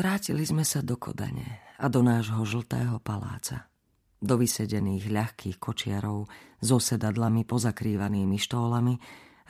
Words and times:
Vrátili 0.00 0.48
sme 0.48 0.64
sa 0.64 0.80
do 0.80 0.96
Kodane 0.96 1.76
a 1.76 1.92
do 1.92 2.00
nášho 2.00 2.40
žltého 2.48 2.96
paláca. 3.04 3.68
Do 4.16 4.40
vysedených 4.40 5.12
ľahkých 5.12 5.60
kočiarov 5.60 6.24
so 6.56 6.80
sedadlami 6.80 7.44
pozakrývanými 7.44 8.40
štólami, 8.40 8.96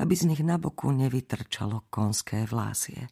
aby 0.02 0.10
z 0.18 0.26
nich 0.26 0.42
na 0.42 0.58
boku 0.58 0.90
nevytrčalo 0.90 1.86
konské 1.86 2.50
vlásie. 2.50 3.06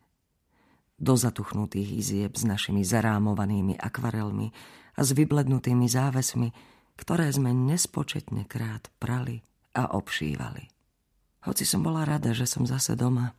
Do 0.99 1.15
zatuchnutých 1.15 2.03
izieb 2.03 2.35
s 2.35 2.43
našimi 2.43 2.83
zarámovanými 2.83 3.79
akvarelmi 3.79 4.51
a 4.99 5.07
s 5.07 5.15
vyblednutými 5.15 5.87
závesmi, 5.87 6.51
ktoré 6.99 7.31
sme 7.31 7.55
nespočetne 7.55 8.51
krát 8.51 8.91
prali 8.99 9.47
a 9.79 9.95
obšívali. 9.95 10.67
Hoci 11.47 11.63
som 11.63 11.87
bola 11.87 12.03
rada, 12.03 12.35
že 12.35 12.51
som 12.51 12.67
zase 12.67 12.99
doma, 12.99 13.31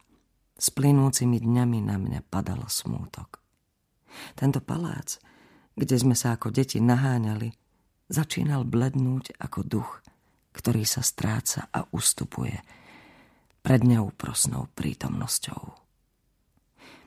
s 0.55 0.71
plynúcimi 0.71 1.43
dňami 1.43 1.83
na 1.83 1.99
mňa 1.99 2.23
padal 2.31 2.63
smútok. 2.71 3.38
Tento 4.35 4.59
palác, 4.63 5.19
kde 5.79 5.95
sme 5.95 6.15
sa 6.15 6.35
ako 6.35 6.51
deti 6.51 6.83
naháňali, 6.83 7.49
začínal 8.11 8.65
blednúť 8.67 9.39
ako 9.39 9.59
duch, 9.63 9.91
ktorý 10.51 10.83
sa 10.83 11.05
stráca 11.05 11.69
a 11.69 11.85
ustupuje 11.93 12.57
pred 13.63 13.81
neúprosnou 13.85 14.67
prítomnosťou. 14.73 15.61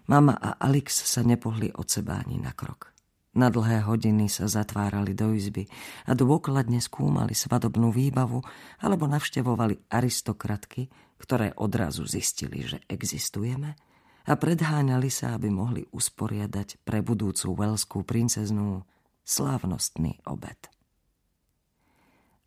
Mama 0.08 0.34
a 0.34 0.58
Alex 0.58 1.04
sa 1.04 1.22
nepohli 1.22 1.70
od 1.74 1.86
seba 1.86 2.22
ani 2.22 2.38
na 2.40 2.56
krok. 2.56 2.90
Na 3.32 3.48
dlhé 3.48 3.88
hodiny 3.88 4.28
sa 4.28 4.44
zatvárali 4.44 5.16
do 5.16 5.32
izby 5.32 5.64
a 6.04 6.12
dôkladne 6.12 6.84
skúmali 6.84 7.32
svadobnú 7.32 7.88
výbavu 7.88 8.44
alebo 8.84 9.08
navštevovali 9.08 9.88
aristokratky, 9.88 10.92
ktoré 11.16 11.56
odrazu 11.56 12.04
zistili, 12.04 12.64
že 12.64 12.84
existujeme– 12.88 13.72
a 14.26 14.32
predháňali 14.38 15.10
sa, 15.10 15.34
aby 15.34 15.50
mohli 15.50 15.82
usporiadať 15.90 16.82
pre 16.86 17.02
budúcu 17.02 17.58
veľskú 17.58 18.06
princeznú 18.06 18.86
slávnostný 19.26 20.22
obed. 20.26 20.58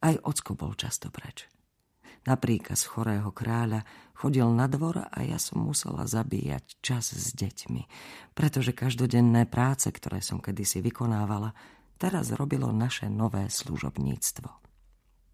Aj 0.03 0.15
ocko 0.21 0.53
bol 0.53 0.75
často 0.75 1.09
preč. 1.09 1.47
Na 2.25 2.41
príkaz 2.41 2.89
chorého 2.89 3.29
kráľa 3.29 3.85
chodil 4.17 4.49
na 4.49 4.65
dvor 4.65 5.05
a 5.05 5.19
ja 5.21 5.37
som 5.37 5.61
musela 5.61 6.09
zabíjať 6.09 6.81
čas 6.81 7.13
s 7.13 7.37
deťmi, 7.37 7.85
pretože 8.33 8.73
každodenné 8.73 9.45
práce, 9.45 9.85
ktoré 9.93 10.25
som 10.25 10.41
kedysi 10.41 10.81
vykonávala, 10.81 11.53
teraz 12.01 12.33
robilo 12.33 12.73
naše 12.73 13.13
nové 13.13 13.45
služobníctvo. 13.45 14.64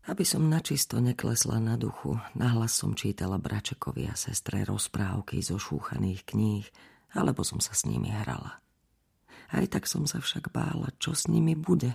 Aby 0.10 0.26
som 0.26 0.50
načisto 0.50 0.98
neklesla 0.98 1.62
na 1.62 1.78
duchu, 1.78 2.18
nahlas 2.34 2.74
som 2.74 2.98
čítala 2.98 3.38
Bračekovi 3.38 4.10
a 4.10 4.18
sestre 4.18 4.66
rozprávky 4.66 5.46
zo 5.46 5.62
šúchaných 5.62 6.26
kníh, 6.26 6.66
alebo 7.14 7.46
som 7.46 7.62
sa 7.62 7.78
s 7.78 7.86
nimi 7.86 8.10
hrala. 8.10 8.58
Aj 9.54 9.66
tak 9.70 9.86
som 9.86 10.10
sa 10.10 10.18
však 10.18 10.50
bála, 10.50 10.90
čo 10.98 11.14
s 11.14 11.30
nimi 11.30 11.54
bude, 11.54 11.94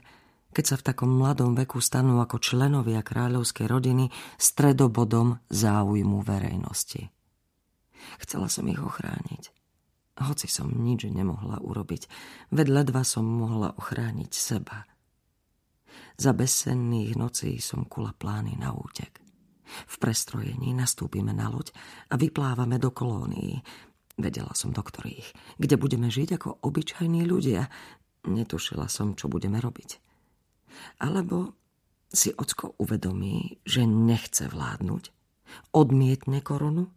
keď 0.55 0.65
sa 0.65 0.77
v 0.79 0.87
takom 0.87 1.11
mladom 1.19 1.59
veku 1.59 1.83
stanú 1.83 2.23
ako 2.23 2.39
členovia 2.39 3.03
kráľovskej 3.03 3.67
rodiny 3.67 4.15
stredobodom 4.39 5.43
záujmu 5.51 6.23
verejnosti. 6.23 7.11
Chcela 8.23 8.47
som 8.47 8.71
ich 8.71 8.79
ochrániť. 8.79 9.51
Hoci 10.17 10.47
som 10.47 10.71
nič 10.71 11.11
nemohla 11.11 11.59
urobiť, 11.59 12.07
veď 12.55 12.67
ledva 12.71 13.03
som 13.03 13.27
mohla 13.27 13.75
ochrániť 13.75 14.31
seba– 14.31 14.87
za 16.17 16.33
bezsenných 16.33 17.17
nocí 17.17 17.61
som 17.61 17.85
kula 17.85 18.17
plány 18.17 18.57
na 18.57 18.73
útek. 18.73 19.21
V 19.67 19.95
prestrojení 19.99 20.73
nastúpime 20.73 21.35
na 21.35 21.51
loď 21.51 21.75
a 22.11 22.15
vyplávame 22.15 22.79
do 22.79 22.95
kolónií. 22.95 23.61
Vedela 24.17 24.55
som 24.57 24.73
do 24.73 24.81
ktorých, 24.81 25.59
kde 25.61 25.77
budeme 25.77 26.09
žiť 26.09 26.41
ako 26.41 26.65
obyčajní 26.65 27.27
ľudia. 27.29 27.69
Netušila 28.25 28.89
som, 28.89 29.13
čo 29.19 29.29
budeme 29.29 29.61
robiť. 29.61 30.01
Alebo 31.03 31.53
si 32.09 32.33
ocko 32.33 32.79
uvedomí, 32.81 33.61
že 33.67 33.85
nechce 33.85 34.49
vládnuť, 34.49 35.11
odmietne 35.75 36.41
korunu 36.41 36.89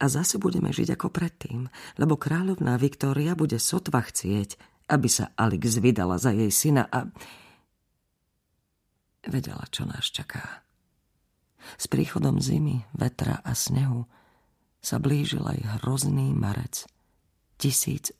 a 0.00 0.04
zase 0.06 0.38
budeme 0.38 0.70
žiť 0.70 0.96
ako 0.96 1.08
predtým, 1.10 1.66
lebo 1.98 2.16
kráľovná 2.16 2.76
Viktória 2.80 3.34
bude 3.34 3.58
sotva 3.58 4.04
chcieť, 4.04 4.56
aby 4.90 5.08
sa 5.08 5.32
Alex 5.36 5.78
vydala 5.78 6.16
za 6.18 6.30
jej 6.34 6.50
syna 6.50 6.86
a 6.88 7.08
Vedela, 9.20 9.68
čo 9.68 9.84
nás 9.84 10.08
čaká. 10.08 10.64
S 11.76 11.84
príchodom 11.92 12.40
zimy, 12.40 12.88
vetra 12.96 13.44
a 13.44 13.52
snehu 13.52 14.08
sa 14.80 14.96
blížil 14.96 15.44
aj 15.44 15.60
hrozný 15.80 16.32
marec 16.32 16.88
1863 17.60 18.16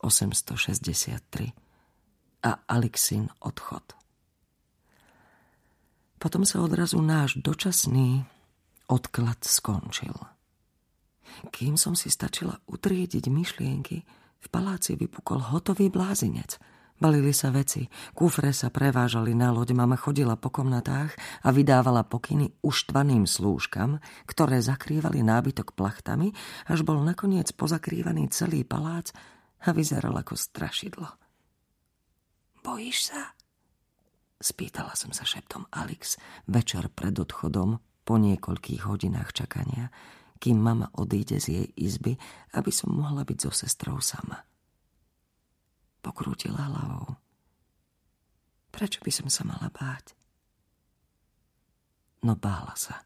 a 2.45 2.51
Alexin 2.69 3.33
odchod. 3.41 3.97
Potom 6.21 6.45
sa 6.45 6.61
odrazu 6.61 7.01
náš 7.01 7.41
dočasný 7.41 8.21
odklad 8.85 9.41
skončil. 9.41 10.13
Kým 11.49 11.81
som 11.81 11.97
si 11.97 12.13
stačila 12.13 12.61
utriediť 12.69 13.25
myšlienky, 13.25 14.05
v 14.41 14.47
paláci 14.53 14.93
vypukol 14.93 15.49
hotový 15.49 15.89
blázinec– 15.89 16.57
Balili 17.01 17.33
sa 17.33 17.49
veci, 17.49 17.89
kufre 18.13 18.53
sa 18.53 18.69
prevážali 18.69 19.33
na 19.33 19.49
loď, 19.49 19.73
mama 19.73 19.97
chodila 19.97 20.37
po 20.37 20.53
komnatách 20.53 21.17
a 21.41 21.49
vydávala 21.49 22.05
pokyny 22.05 22.53
uštvaným 22.61 23.25
slúžkam, 23.25 23.97
ktoré 24.29 24.61
zakrývali 24.61 25.25
nábytok 25.25 25.73
plachtami, 25.73 26.29
až 26.69 26.85
bol 26.85 27.01
nakoniec 27.01 27.49
pozakrývaný 27.57 28.29
celý 28.29 28.61
palác 28.61 29.09
a 29.65 29.73
vyzeral 29.73 30.13
ako 30.13 30.37
strašidlo. 30.37 31.09
Bojíš 32.61 33.09
sa? 33.09 33.33
Spýtala 34.37 34.93
som 34.93 35.09
sa 35.09 35.25
šeptom 35.25 35.65
Alex 35.73 36.21
večer 36.45 36.85
pred 36.93 37.17
odchodom 37.17 37.81
po 38.05 38.21
niekoľkých 38.21 38.85
hodinách 38.85 39.33
čakania, 39.33 39.89
kým 40.37 40.61
mama 40.61 40.93
odíde 40.93 41.41
z 41.41 41.45
jej 41.49 41.67
izby, 41.81 42.13
aby 42.53 42.69
som 42.69 42.93
mohla 42.93 43.25
byť 43.25 43.37
so 43.41 43.49
sestrou 43.49 43.97
sama. 43.97 44.50
Pokrútila 46.01 46.69
hlavou. 46.69 47.17
Prečo 48.73 48.99
by 49.05 49.11
som 49.13 49.27
sa 49.29 49.45
mala 49.45 49.69
báť? 49.69 50.17
No 52.25 52.37
bála 52.37 52.73
sa. 52.77 53.05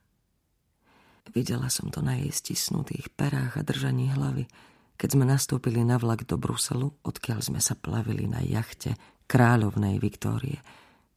Videla 1.31 1.67
som 1.67 1.91
to 1.91 1.99
na 1.99 2.15
jej 2.15 2.31
stisnutých 2.31 3.11
perách 3.11 3.59
a 3.59 3.67
držaní 3.67 4.11
hlavy, 4.15 4.47
keď 4.95 5.09
sme 5.11 5.25
nastúpili 5.27 5.83
na 5.83 5.99
vlak 5.99 6.23
do 6.23 6.39
Bruselu, 6.39 6.95
odkiaľ 7.03 7.39
sme 7.43 7.59
sa 7.59 7.75
plavili 7.75 8.31
na 8.31 8.39
jachte 8.39 8.95
kráľovnej 9.27 9.99
Viktórie, 9.99 10.63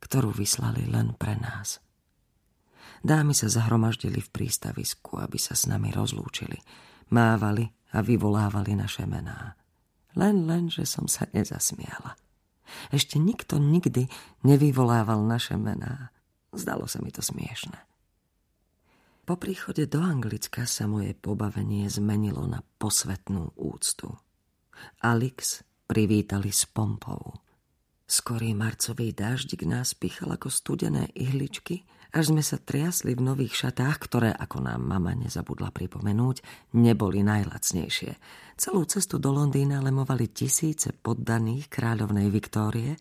ktorú 0.03 0.35
vyslali 0.35 0.91
len 0.91 1.15
pre 1.15 1.39
nás. 1.39 1.79
Dámy 2.99 3.31
sa 3.31 3.47
zahromaždili 3.47 4.19
v 4.19 4.33
prístavisku, 4.35 5.23
aby 5.23 5.39
sa 5.39 5.55
s 5.55 5.71
nami 5.71 5.95
rozlúčili, 5.95 6.59
mávali 7.15 7.71
a 7.95 8.03
vyvolávali 8.03 8.75
naše 8.75 9.07
mená. 9.07 9.55
Len, 10.19 10.51
len, 10.51 10.67
že 10.67 10.83
som 10.83 11.07
sa 11.07 11.31
nezasmiala. 11.31 12.19
Ešte 12.91 13.23
nikto 13.23 13.63
nikdy 13.63 14.11
nevyvolával 14.43 15.23
naše 15.23 15.55
mená. 15.55 16.11
Zdalo 16.51 16.91
sa 16.91 16.99
mi 16.99 17.15
to 17.15 17.23
smiešne. 17.23 17.79
Po 19.23 19.39
príchode 19.39 19.87
do 19.87 20.03
Anglicka 20.03 20.67
sa 20.67 20.91
moje 20.91 21.15
pobavenie 21.15 21.87
zmenilo 21.87 22.49
na 22.51 22.65
posvetnú 22.81 23.55
úctu. 23.55 24.11
Alex 25.05 25.63
privítali 25.87 26.51
s 26.51 26.67
pompou. 26.67 27.39
Skorý 28.09 28.57
marcový 28.57 29.13
dáždik 29.13 29.69
nás 29.69 29.95
pichal 29.95 30.35
ako 30.35 30.51
studené 30.51 31.15
ihličky– 31.15 31.85
až 32.09 32.33
sme 32.33 32.41
sa 32.41 32.57
triasli 32.57 33.13
v 33.13 33.25
nových 33.25 33.67
šatách, 33.67 33.97
ktoré, 34.01 34.31
ako 34.33 34.65
nám 34.65 34.81
mama 34.81 35.13
nezabudla 35.13 35.69
pripomenúť, 35.73 36.41
neboli 36.77 37.21
najlacnejšie. 37.21 38.13
Celú 38.57 38.89
cestu 38.89 39.21
do 39.21 39.31
Londýna 39.31 39.85
lemovali 39.85 40.33
tisíce 40.33 40.97
poddaných 40.97 41.69
kráľovnej 41.69 42.33
Viktórie 42.33 42.97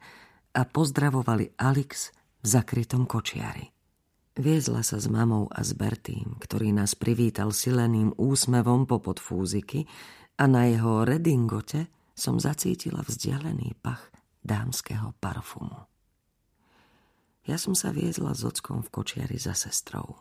a 0.54 0.62
pozdravovali 0.68 1.56
Alex 1.56 2.12
v 2.44 2.46
zakrytom 2.46 3.08
kočiari. 3.08 3.66
Viezla 4.38 4.86
sa 4.86 5.02
s 5.02 5.10
mamou 5.10 5.50
a 5.50 5.66
s 5.66 5.74
Bertým, 5.74 6.38
ktorý 6.38 6.70
nás 6.70 6.94
privítal 6.94 7.50
sileným 7.50 8.14
úsmevom 8.22 8.86
po 8.86 9.02
podfúziky 9.02 9.90
a 10.38 10.46
na 10.46 10.70
jeho 10.70 11.02
redingote 11.02 11.90
som 12.14 12.38
zacítila 12.38 13.02
vzdialený 13.02 13.74
pach 13.82 14.14
dámskeho 14.46 15.18
parfumu. 15.18 15.97
Ja 17.48 17.56
som 17.56 17.72
sa 17.72 17.96
viezla 17.96 18.36
s 18.36 18.44
ockom 18.44 18.84
v 18.84 18.92
kočiari 18.92 19.40
za 19.40 19.56
sestrou. 19.56 20.20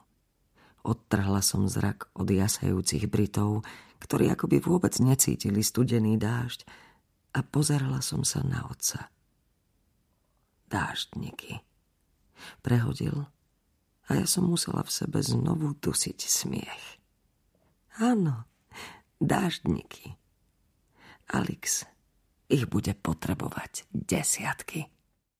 Odtrhla 0.86 1.42
som 1.42 1.66
zrak 1.66 2.14
od 2.14 2.30
jasajúcich 2.30 3.10
Britov, 3.10 3.66
ktorí 3.98 4.30
akoby 4.30 4.62
vôbec 4.62 4.94
necítili 5.02 5.66
studený 5.66 6.14
dážď 6.22 6.62
a 7.34 7.42
pozerala 7.42 7.98
som 7.98 8.22
sa 8.22 8.46
na 8.46 8.62
otca. 8.70 9.10
Dáždniky. 10.70 11.66
Prehodil 12.62 13.26
a 14.06 14.10
ja 14.14 14.26
som 14.30 14.46
musela 14.46 14.86
v 14.86 14.94
sebe 14.94 15.18
znovu 15.18 15.74
dusiť 15.74 16.18
smiech. 16.22 16.86
Áno, 17.98 18.46
dáždniky. 19.18 20.14
Alex 21.34 21.90
ich 22.46 22.70
bude 22.70 22.94
potrebovať 22.94 23.90
desiatky. 23.90 24.95